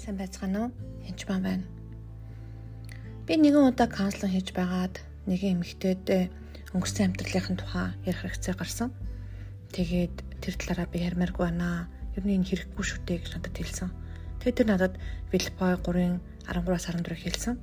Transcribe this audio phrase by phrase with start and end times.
[0.00, 0.70] Сайн байцгаана уу?
[1.04, 1.66] Янч маань байна.
[3.28, 4.96] Би нэгэн удаа каунслинг хийж байгаад
[5.28, 6.32] нэгэн эмэгтэйд
[6.72, 8.96] өнгөрсөн амьдралынхын тухай ярих хэрэгцээ гарсан.
[9.76, 11.92] Тэгээд тэр талаараа би ярмааргүй байна.
[12.16, 13.92] Ер нь энэ хэрэггүй шүү дээ гэж надад хэлсэн.
[14.40, 14.94] Тэгээд тэр надад
[15.28, 16.16] Филиппой 3-ын
[16.48, 17.54] 13-аас 14-ыг хэлсэн.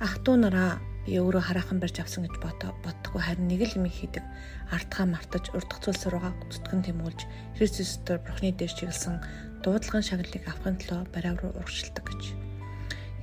[0.00, 4.24] Ах トゥ нараа би өөрөө хараахан барьж авсан гэж боддоггүй харин нэг л юм хийдэг.
[4.72, 7.20] Артхаа мартаж урдах зүйлс руугаа зүтгэн тэмүүлж
[7.56, 9.16] Христостор Бурхны дээш чиглэсэн
[9.64, 12.22] дуудлагын шагналыг авахын төлөө бариа руу урагшилдаг гэж.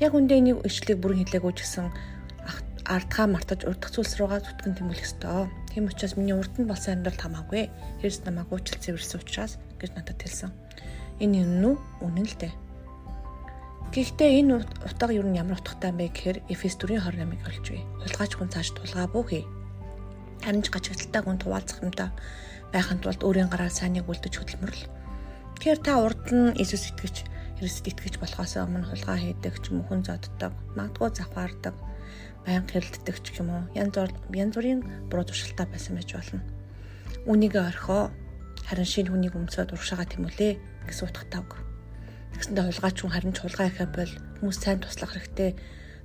[0.04, 1.88] Яг үндэ энийг ишлийг бүрэн хэлээгүй ч гэсэн
[2.86, 5.50] ардгаа мартаж урдах зүйлс руугаа зүтгэн тэмүүлэх ёстой.
[5.74, 7.72] Тийм учраас миний урд нь болсон амьдрал хамаагүй.
[8.04, 10.52] Христ намайг уучлал цэвэрсэн учраас гэж надад хэлсэн.
[11.24, 12.54] Энэ юм нь үнэн л дээ.
[13.90, 14.54] Гэхдээ энэ
[14.86, 17.82] утга юу нь ямар утгатай юм бэ гэхээр Эфес 4:28-ыг олж бай.
[18.04, 19.48] Хулгайч хүн цааш тулгаа бүхий.
[20.44, 22.12] Харин ч гачигдaltaй хүн туваалцах юмтай
[22.76, 25.05] байхын тулд өөрийн гараар сайныг үлдэж хөдөлмөрлө
[25.66, 27.26] Тэгэхээр та урд нь Иесус итгэж,
[27.58, 31.74] Христ итгэж болохоос өмнө хулгай хийдэг ч юм хүн зодддаг, магадгүй завхаардаг,
[32.46, 33.98] байнга хэрэлддэг ч юм уу янз
[34.30, 36.46] янз бүрийн буруу туршилтаа байсан байж болно.
[37.26, 38.14] Үнийгээ орхоо
[38.62, 40.54] харин шинэ хүнийг өмсөд урагшаага тэмүүлээ
[40.86, 41.58] гэсэн утгатай үг.
[42.38, 44.14] Тэгсэндээ хулгайч хүн харин ч хулгай ихэ бол
[44.46, 45.58] хүмүүс сайн туслах хэрэгтэй.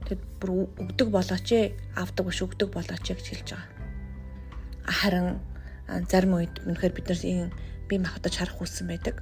[0.08, 3.68] Тэгэд бүр өгдөг болооч ээ, авдаг биш өгдөг болооч ээ гэж хэлж байгаа.
[4.88, 5.28] Харин
[6.08, 7.52] зарим үед үнэхээр бид нар ийм
[7.92, 9.20] бие махбодож харах хүссэн байдаг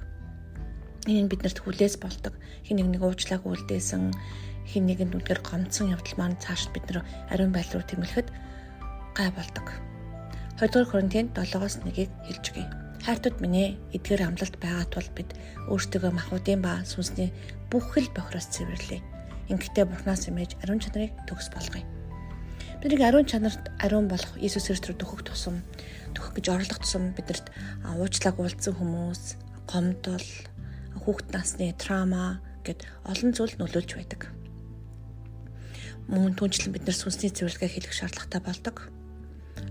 [1.07, 2.33] энэ биднэрт хүлээс болдог.
[2.65, 4.11] Хин нэг нэг уучлааг үлдээсэн,
[4.67, 8.29] хин нэгэнд үнээр гомцсон явдал маань цааш бид нар ариун байдал руу тэмүүлэхэд
[9.15, 9.67] гай болдог.
[10.59, 12.67] 2 дугаар Коринтын 7-оос 1-ийг хэлж өгье.
[12.99, 15.31] Хайртууд минь ээ, эдгээр амлалт байгаа тул бид
[15.71, 17.31] өөрсдөө махуудын ба сүнсний
[17.71, 18.99] бүх хэл бохроос цэвэрлэе.
[19.47, 21.87] Ингэхдээ Бурханаас имэж ариун чанарыг төгс болгоё.
[22.83, 25.63] Бидний ариун чанарт ариун болох Иесус Христ рүү дөхөх тусам
[26.11, 27.47] дөхөх гэж орлох тусам бидэрт
[27.83, 29.23] уучлааг уулзсан хүмүүс,
[29.67, 30.27] гомдол,
[31.03, 34.21] хүүхэд насны трама гэд олон зүйл нөлөөлж байдаг.
[36.09, 38.77] Мөн түнчлэн бид нар сүнсний цэвэрлэгээ хийх шаардлагатай болдог.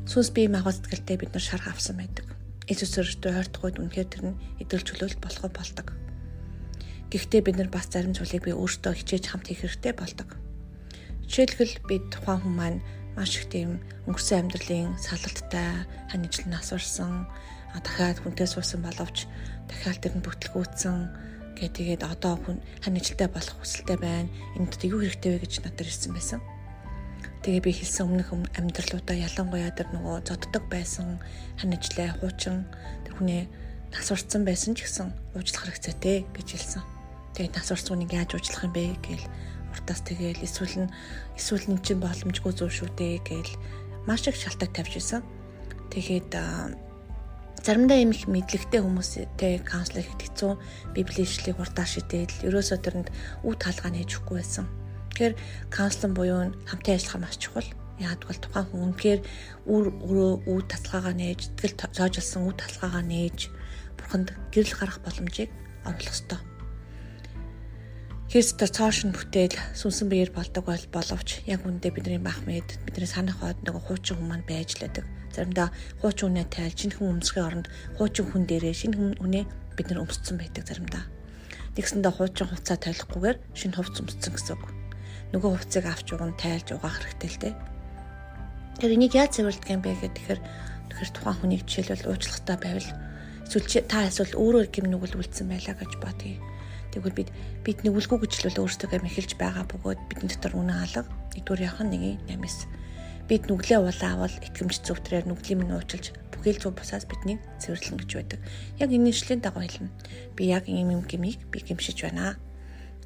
[0.06, 2.26] Сүнс бие махбод сэтгэлтэй бид нар шарх авсан байдаг.
[2.70, 5.86] Иесус өөртөө ойртоход үнэхээр тэр нь эдгэл чөлөөлт болох болдог.
[7.10, 10.36] Гэхдээ бид нар бас зарим зүйлийг би өөртөө хичээж хамт хийх хэрэгтэй болдог.
[11.24, 12.80] Жишээлбэл би тухайн хүн маань
[13.16, 17.26] маш их тийм өнгөрсөн амьдралын салалттай ханижлан асуурсан
[17.76, 19.26] дахиад хүнтэй суусан боловч
[19.68, 20.96] дахиад тэр нь бүтлгүүцсэн
[21.58, 24.30] гэ тэгээд одоо хүн ханижилтай болох хүсэлтэй байна.
[24.56, 26.40] Энд юу хэрэгтэй вэ гэж надад ирсэн байсан.
[27.42, 31.18] Тэгээ би хэлсэн өмнөх амьдралуудаа ялангуяа тэр нөгөө зоддог байсан
[31.58, 32.66] ханижлаа хуучин
[33.02, 33.42] тэр хүний
[33.90, 36.82] насварцсан байсан ч гэсэн уучлах хэрэгцээтэй гэж хэлсэн.
[37.34, 39.26] Тэгээд насварцсан хүнийг яаж уучлах юм бэ гээл
[39.74, 40.92] уртаас тэгээл эсвэл нь
[41.38, 43.54] эсвэл нь чинь боломжгүй зүйл шүү дээ гээл
[44.06, 45.22] маш их шалтгаан тавьж исэн.
[45.94, 46.34] Тэгээд
[47.68, 50.52] заримдаа юм их мэдлэгтэй хүмүүстэй каунслер хийх хэцүү
[50.96, 53.08] библийн ишлэгийг хурдаа шидээл ерөөсөө тэрэнд
[53.44, 54.64] үт хаалгаа нээж өгөхгүй байсан.
[55.12, 55.34] Тэгэхээр
[55.68, 57.68] каунслинг буюу хамтын ажиллагаа маш чухал.
[58.00, 59.20] Бол тухайн хүн үнээр
[59.68, 63.38] үр өрөө үт таталгаагаа нээж, тэгэл цоожлсон үт таталгаагаа нээж
[64.00, 65.52] бурханд гэрэл гарах боломжийг
[65.84, 66.40] оруулах ёстой.
[68.28, 73.40] Христос цоошин бүтээл сүнсэн биеэр болдог бол боловч яг үндэ бидний бах мэд бидний санах
[73.40, 75.32] хойд нөгөө хуучин хүмүүс байж лээдэг.
[75.32, 75.72] Заримдаа
[76.04, 79.44] хуучин хүнээ тайлж шинэ хүн өмсгөө оронд хуучин хүн дээрээ шинэ хүнээ
[79.80, 81.08] бид нар өмссөн байдаг заримдаа.
[81.72, 84.64] Нэгсэндээ хуучин хувцас тайлахгүйгээр шинэ хувцас өмссөн гэсэн үг.
[85.32, 87.54] Нөгөө хувцсыг авч уган тайлж угаах хэрэгтэй л дээ.
[88.76, 90.40] Тэр энийг яаж цэвэрлэдэг юм бэ гэхээр
[90.92, 92.88] тэгэхээр тухайн хүнийг жишээлбэл уучлахтаа байвал
[93.48, 96.57] эсвэл та эсвэл өөрөө гим нүгэл үлдсэн байлаа гэж бодъё
[96.98, 97.30] Тэгвэл бид
[97.62, 102.18] бид нүгэлгүй гэж л өөрсдөө мэхэлж байгаа бөгөөд бидний дотор үнэн алга нэгдүгээр яхан нэг
[102.26, 102.66] нэмэс.
[103.30, 108.40] Бид нүглээ улаавал итгэмж зөвтрээр нүглийн минь уучлж бүхэл зүг бусаас биднийг цэвэрлэн гэж байдаг.
[108.82, 109.94] Яг энэ нэшлийн дагуу хэлнэ.
[110.34, 112.34] Би яг ийм юм гмийг би гимшиж байна.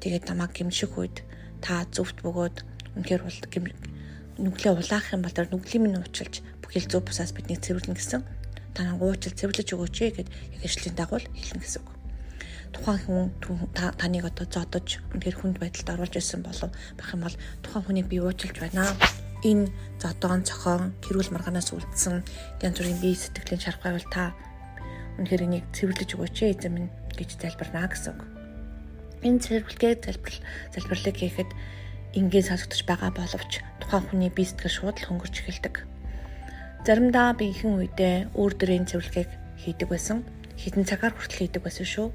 [0.01, 1.21] Тэгээд намайг гимших үед
[1.61, 2.65] та зөвхт бөгөөд
[2.97, 3.37] үнэхээр бол
[4.41, 8.25] нүглээ улаах юм бол тэр нүглийн минь уучлж бүхэл зүг бусаас биднийг цэвэрлэн гэсэн
[8.73, 12.02] та намайг уучлж цэвэрлэж өгөөч гэд яг нэшлийн дагуу хэлнэ гэсэн үг
[12.73, 17.85] тухайн хүн таныг одоо зодож үнэхээр хүнд байдалд оруулж ирсэн болов байх юм бол тухайн
[17.85, 18.89] хүнийг би уучлж байна.
[19.45, 19.69] Энэ
[20.01, 22.25] зодоон цохон хэрүүл маргаанаас үлдсэн
[22.65, 24.33] янз бүрийн бие сэтгэлийн шарх байвал та
[25.19, 28.21] үнэхээр энийг цэвэрлэж өгөөч эзэм минь гэж залбирна гэсэн үг.
[29.21, 30.41] Энэ цэвэрлэгээ залбирал
[30.73, 31.51] залбирлыг хийхэд
[32.17, 35.75] ингийн сонсогдож байгаа боловч тухайн хүний бие сэтгэл шууд л хөнгөрч эхэлдэг.
[36.87, 39.31] Заримдаа би ихэнх үедээ өөр дөрийн цэвэрлэгийг
[39.61, 40.25] хийдэг байсан.
[40.59, 42.07] Хитэн цагаар хүртэл хийдэг байсан шүү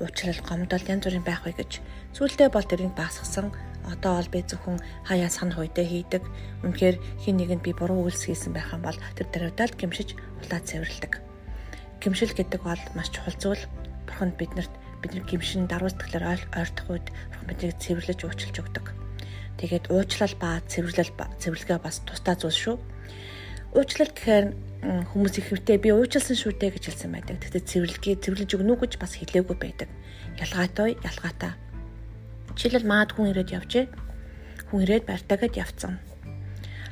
[0.00, 1.80] уучлал гомдол янз бүрийн байх вэ гэж
[2.16, 3.52] зүйлдээ бол тэрийг баасгасан
[3.86, 6.22] одоо бол би зөвхөн хаяа санах үедээ хийдэг.
[6.66, 11.12] Үнэхээр хин нэгэнд би буруу үйлс хийсэн байх юм бол тэр даруйдаад гимшиж улаад цэвэрлдэг.
[12.02, 13.62] Гимшил гэдэг бол маш чухал зүйл.
[14.10, 17.06] Бурханд биднэрт бидний гимшин даруй сэтгэлээр ойртох үед
[17.46, 18.86] биднийг цэвэрлэж уучлж өгдөг.
[19.62, 22.76] Тэгээд уучлал ба цэвэрлэл цэвэрлэгээ бас тусдаа зүйл шүү.
[23.76, 24.46] Уучлал гэхээр
[25.12, 27.36] хүмүүс их хөвтэй би уучлсан шүү дээ гэж хэлсэн байдаг.
[27.44, 29.92] Тэгтээ цэвэрлэгээ цэвэрлэж өгнө үү гэж бас хэлээгүй байдаг.
[30.40, 31.52] Ялгаатай ялгаатай.
[32.56, 33.84] Жишээлбэл маад хүн ирээд явжээ.
[34.72, 36.00] Хүн ирээд баяртайгээд явцсан.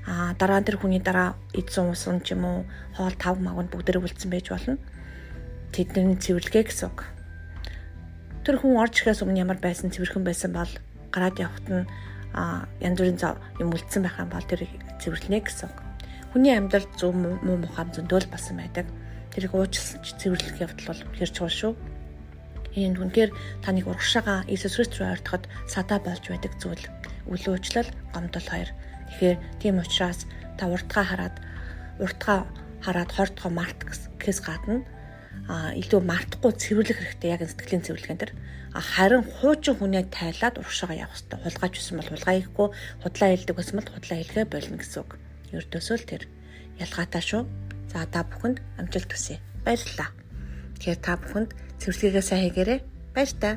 [0.05, 2.59] Аа дараа нь тэр хүний дараа эдсэн усан ч юм уу
[3.01, 4.77] хоол тав магнд бүгдээрээ үлдсэн байж болно.
[5.73, 7.09] Тэдний цэвэрлэгээ гэсэн үг.
[8.45, 10.69] Тэр хүн орж ирэхээс өмнө ямар байсан цэвэрхэн байсан бол
[11.09, 11.89] гараад явхад нь
[12.85, 13.17] янз бүрийн
[13.57, 14.69] юм үлдсэн байх юм бол тэр
[15.01, 15.94] цэвэрлэнэ гэсэн үг.
[16.35, 18.91] Хүний амьдрал зөв муу мухам зөндөөл басан байдаг.
[19.31, 21.73] Тэрийг уучлсан цэвэрлэх явдал бол үнэхэр чухал шүү.
[22.75, 23.31] Энэ үнэхээр
[23.63, 26.91] таныг урагшаага Иесус Христ рүү ойртоход садаа болж байдаг зүйл.
[27.31, 28.67] Үл уучлал, гомдол хоёр.
[29.15, 30.27] Тэгэхээр тийм учраас
[30.59, 31.39] та уртгаа хараад
[32.03, 32.51] уртгаа
[32.83, 33.87] хараад хортгоо март
[34.19, 34.83] гэс гадна
[35.47, 38.33] а илүү мартахгүй цэвэрлэх хэрэгтэй яг сэтгэлийн цэвэрлэгэн төр
[38.75, 42.69] харин хуучин хүнээ тайлаад урагшаага явах хэрэгтэй хулгайч байсан бол хулгай хийхгүй
[43.07, 45.11] худлаа хэлдэг байсан бол худлаа хэлгээ болно гэсэн үг
[45.59, 46.23] ердөөсөө л тэр.
[46.81, 47.43] Ялгаатай шүү.
[47.93, 49.39] За та бүхэнд амжилт хүсье.
[49.63, 50.11] Баярлалаа.
[50.79, 52.81] Тэгэхээр та бүхэнд цэвэрлэгээ сайн хийгээрэй.
[53.15, 53.55] Баяр таа